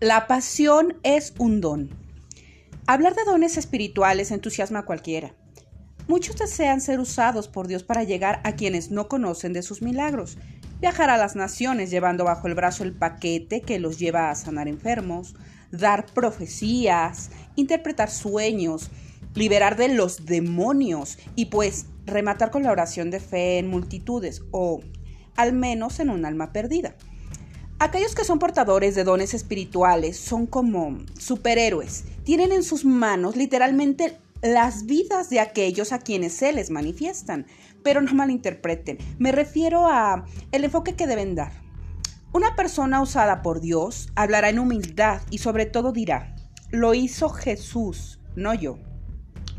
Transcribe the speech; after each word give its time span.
La 0.00 0.26
pasión 0.26 0.96
es 1.02 1.34
un 1.38 1.60
don. 1.60 1.90
Hablar 2.86 3.14
de 3.14 3.24
dones 3.24 3.56
espirituales 3.56 4.30
entusiasma 4.30 4.80
a 4.80 4.84
cualquiera. 4.84 5.34
Muchos 6.08 6.36
desean 6.36 6.80
ser 6.80 7.00
usados 7.00 7.48
por 7.48 7.68
Dios 7.68 7.82
para 7.82 8.04
llegar 8.04 8.40
a 8.44 8.52
quienes 8.52 8.90
no 8.90 9.08
conocen 9.08 9.52
de 9.52 9.62
sus 9.62 9.82
milagros, 9.82 10.38
viajar 10.80 11.10
a 11.10 11.18
las 11.18 11.36
naciones 11.36 11.90
llevando 11.90 12.24
bajo 12.24 12.48
el 12.48 12.54
brazo 12.54 12.82
el 12.82 12.94
paquete 12.94 13.60
que 13.60 13.78
los 13.78 13.98
lleva 13.98 14.30
a 14.30 14.34
sanar 14.34 14.68
enfermos, 14.68 15.34
dar 15.70 16.06
profecías, 16.06 17.30
interpretar 17.56 18.10
sueños, 18.10 18.90
liberar 19.34 19.76
de 19.76 19.88
los 19.88 20.24
demonios 20.24 21.18
y 21.36 21.46
pues 21.46 21.86
rematar 22.06 22.50
con 22.50 22.62
la 22.62 22.72
oración 22.72 23.10
de 23.10 23.20
fe 23.20 23.58
en 23.58 23.68
multitudes 23.68 24.42
o 24.50 24.80
al 25.36 25.52
menos 25.52 26.00
en 26.00 26.10
un 26.10 26.24
alma 26.24 26.52
perdida. 26.52 26.96
Aquellos 27.80 28.16
que 28.16 28.24
son 28.24 28.40
portadores 28.40 28.96
de 28.96 29.04
dones 29.04 29.34
espirituales 29.34 30.18
son 30.18 30.46
como 30.46 30.98
superhéroes. 31.16 32.06
Tienen 32.24 32.50
en 32.50 32.64
sus 32.64 32.84
manos 32.84 33.36
literalmente 33.36 34.18
las 34.42 34.84
vidas 34.86 35.30
de 35.30 35.38
aquellos 35.38 35.92
a 35.92 36.00
quienes 36.00 36.32
se 36.32 36.52
les 36.52 36.70
manifiestan. 36.70 37.46
Pero 37.84 38.00
no 38.00 38.12
malinterpreten, 38.14 38.98
me 39.18 39.30
refiero 39.30 39.86
a 39.86 40.24
el 40.50 40.64
enfoque 40.64 40.96
que 40.96 41.06
deben 41.06 41.36
dar. 41.36 41.52
Una 42.32 42.56
persona 42.56 43.00
usada 43.00 43.42
por 43.42 43.60
Dios 43.60 44.08
hablará 44.16 44.48
en 44.48 44.58
humildad 44.58 45.22
y 45.30 45.38
sobre 45.38 45.64
todo 45.64 45.92
dirá, 45.92 46.34
lo 46.70 46.94
hizo 46.94 47.28
Jesús, 47.28 48.18
no 48.34 48.54
yo. 48.54 48.78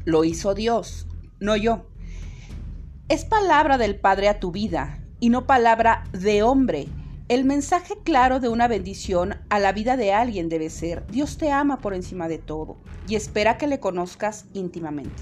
Lo 0.03 0.25
hizo 0.25 0.53
Dios, 0.55 1.07
no 1.39 1.55
yo. 1.55 1.87
Es 3.07 3.23
palabra 3.23 3.77
del 3.77 3.97
Padre 3.97 4.27
a 4.27 4.41
tu 4.41 4.51
vida 4.51 4.99
y 5.21 5.29
no 5.29 5.47
palabra 5.47 6.03
de 6.11 6.43
hombre 6.43 6.89
el 7.29 7.45
mensaje 7.45 7.93
claro 8.03 8.39
de 8.39 8.49
una 8.49 8.67
bendición 8.67 9.35
a 9.49 9.59
la 9.59 9.71
vida 9.71 9.97
de 9.97 10.11
alguien 10.11 10.49
debe 10.49 10.71
ser, 10.71 11.05
Dios 11.11 11.37
te 11.37 11.51
ama 11.51 11.79
por 11.79 11.93
encima 11.93 12.27
de 12.27 12.39
todo 12.39 12.77
y 13.07 13.15
espera 13.15 13.59
que 13.59 13.67
le 13.67 13.79
conozcas 13.79 14.45
íntimamente. 14.53 15.21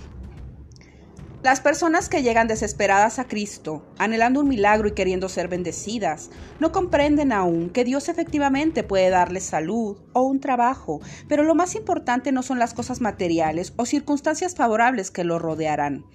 Las 1.44 1.60
personas 1.60 2.08
que 2.08 2.24
llegan 2.24 2.48
desesperadas 2.48 3.20
a 3.20 3.28
Cristo, 3.28 3.86
anhelando 3.98 4.40
un 4.40 4.48
milagro 4.48 4.88
y 4.88 4.94
queriendo 4.94 5.28
ser 5.28 5.50
bendecidas, 5.50 6.30
no 6.62 6.72
comprenden 6.72 7.34
aún 7.34 7.70
que 7.70 7.84
Dios 7.84 8.08
efectivamente 8.08 8.84
puede 8.84 9.10
darles 9.10 9.44
salud 9.44 9.98
o 10.14 10.22
un 10.22 10.40
trabajo, 10.40 11.02
pero 11.28 11.44
lo 11.44 11.56
más 11.56 11.76
importante 11.76 12.32
no 12.32 12.42
son 12.42 12.58
las 12.58 12.74
cosas 12.74 13.02
materiales 13.02 13.74
o 13.76 13.86
circunstancias 13.86 14.56
favorables 14.56 15.12
que 15.12 15.26
lo 15.26 15.40
rodearán 15.40 16.06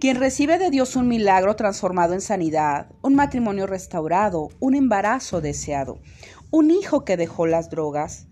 quien 0.00 0.16
recibe 0.16 0.58
de 0.58 0.70
Dios 0.70 0.96
un 0.96 1.08
milagro 1.08 1.56
transformado 1.56 2.14
en 2.14 2.22
sanidad, 2.22 2.90
un 3.02 3.14
matrimonio 3.14 3.66
restaurado, 3.66 4.48
un 4.58 4.74
embarazo 4.74 5.42
deseado, 5.42 6.00
un 6.50 6.70
hijo 6.70 7.04
que 7.04 7.18
dejó 7.18 7.46
las 7.46 7.68
drogas, 7.68 8.26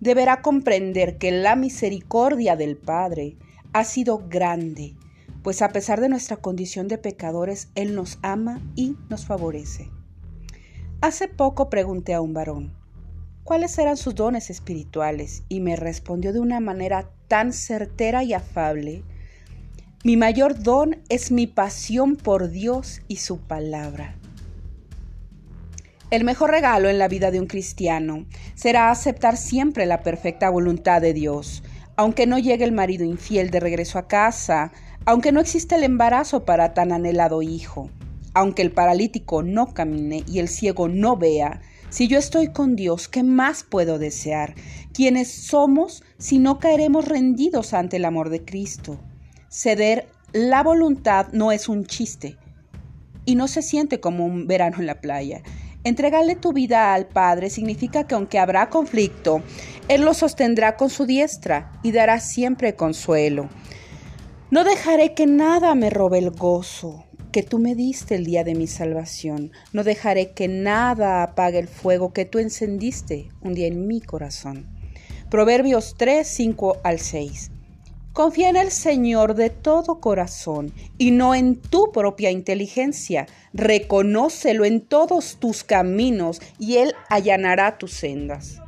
deberá 0.00 0.42
comprender 0.42 1.16
que 1.16 1.32
la 1.32 1.56
misericordia 1.56 2.56
del 2.56 2.76
Padre 2.76 3.38
ha 3.72 3.84
sido 3.84 4.28
grande, 4.28 4.96
pues 5.42 5.62
a 5.62 5.70
pesar 5.70 6.02
de 6.02 6.10
nuestra 6.10 6.36
condición 6.36 6.88
de 6.88 6.98
pecadores, 6.98 7.70
Él 7.74 7.94
nos 7.94 8.18
ama 8.20 8.60
y 8.74 8.98
nos 9.08 9.24
favorece. 9.24 9.90
Hace 11.00 11.26
poco 11.26 11.70
pregunté 11.70 12.12
a 12.12 12.20
un 12.20 12.34
varón, 12.34 12.76
¿cuáles 13.44 13.78
eran 13.78 13.96
sus 13.96 14.14
dones 14.14 14.50
espirituales? 14.50 15.42
Y 15.48 15.60
me 15.60 15.76
respondió 15.76 16.34
de 16.34 16.40
una 16.40 16.60
manera 16.60 17.10
tan 17.28 17.54
certera 17.54 18.22
y 18.24 18.34
afable, 18.34 19.04
mi 20.04 20.18
mayor 20.18 20.62
don 20.62 20.98
es 21.08 21.32
mi 21.32 21.46
pasión 21.46 22.16
por 22.16 22.50
Dios 22.50 23.00
y 23.08 23.16
su 23.16 23.38
palabra. 23.38 24.14
El 26.10 26.24
mejor 26.24 26.50
regalo 26.50 26.90
en 26.90 26.98
la 26.98 27.08
vida 27.08 27.30
de 27.30 27.40
un 27.40 27.46
cristiano 27.46 28.26
será 28.54 28.90
aceptar 28.90 29.38
siempre 29.38 29.86
la 29.86 30.02
perfecta 30.02 30.50
voluntad 30.50 31.00
de 31.00 31.14
Dios, 31.14 31.62
aunque 31.96 32.26
no 32.26 32.38
llegue 32.38 32.64
el 32.64 32.72
marido 32.72 33.02
infiel 33.02 33.48
de 33.48 33.60
regreso 33.60 33.98
a 33.98 34.06
casa, 34.06 34.72
aunque 35.06 35.32
no 35.32 35.40
exista 35.40 35.76
el 35.76 35.84
embarazo 35.84 36.44
para 36.44 36.74
tan 36.74 36.92
anhelado 36.92 37.40
hijo, 37.40 37.88
aunque 38.34 38.60
el 38.60 38.72
paralítico 38.72 39.42
no 39.42 39.72
camine 39.72 40.22
y 40.28 40.38
el 40.38 40.48
ciego 40.48 40.86
no 40.86 41.16
vea, 41.16 41.62
si 41.88 42.08
yo 42.08 42.18
estoy 42.18 42.48
con 42.48 42.76
Dios, 42.76 43.08
¿qué 43.08 43.22
más 43.22 43.64
puedo 43.64 43.98
desear? 43.98 44.54
¿Quiénes 44.92 45.32
somos 45.32 46.04
si 46.18 46.38
no 46.38 46.58
caeremos 46.58 47.08
rendidos 47.08 47.72
ante 47.72 47.96
el 47.96 48.04
amor 48.04 48.28
de 48.28 48.44
Cristo? 48.44 49.00
Ceder 49.56 50.08
la 50.32 50.64
voluntad 50.64 51.28
no 51.30 51.52
es 51.52 51.68
un 51.68 51.86
chiste 51.86 52.36
y 53.24 53.36
no 53.36 53.46
se 53.46 53.62
siente 53.62 54.00
como 54.00 54.26
un 54.26 54.48
verano 54.48 54.78
en 54.80 54.86
la 54.86 55.00
playa. 55.00 55.42
Entregarle 55.84 56.34
tu 56.34 56.52
vida 56.52 56.92
al 56.92 57.06
Padre 57.06 57.50
significa 57.50 58.04
que 58.04 58.16
aunque 58.16 58.40
habrá 58.40 58.68
conflicto, 58.68 59.44
Él 59.86 60.02
lo 60.02 60.12
sostendrá 60.12 60.76
con 60.76 60.90
su 60.90 61.06
diestra 61.06 61.70
y 61.84 61.92
dará 61.92 62.18
siempre 62.18 62.74
consuelo. 62.74 63.48
No 64.50 64.64
dejaré 64.64 65.14
que 65.14 65.26
nada 65.26 65.76
me 65.76 65.88
robe 65.88 66.18
el 66.18 66.30
gozo 66.30 67.04
que 67.30 67.44
tú 67.44 67.60
me 67.60 67.76
diste 67.76 68.16
el 68.16 68.24
día 68.24 68.42
de 68.42 68.56
mi 68.56 68.66
salvación. 68.66 69.52
No 69.72 69.84
dejaré 69.84 70.32
que 70.32 70.48
nada 70.48 71.22
apague 71.22 71.60
el 71.60 71.68
fuego 71.68 72.12
que 72.12 72.24
tú 72.24 72.40
encendiste 72.40 73.28
un 73.40 73.54
día 73.54 73.68
en 73.68 73.86
mi 73.86 74.00
corazón. 74.00 74.66
Proverbios 75.30 75.94
3, 75.96 76.26
5 76.26 76.78
al 76.82 76.98
6. 76.98 77.52
Confía 78.14 78.48
en 78.48 78.54
el 78.54 78.70
Señor 78.70 79.34
de 79.34 79.50
todo 79.50 79.98
corazón 79.98 80.72
y 80.98 81.10
no 81.10 81.34
en 81.34 81.56
tu 81.56 81.90
propia 81.90 82.30
inteligencia. 82.30 83.26
Reconócelo 83.52 84.64
en 84.64 84.82
todos 84.82 85.38
tus 85.40 85.64
caminos 85.64 86.40
y 86.60 86.76
Él 86.76 86.94
allanará 87.08 87.76
tus 87.76 87.90
sendas. 87.90 88.60